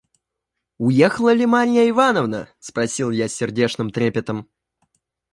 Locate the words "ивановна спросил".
1.87-3.11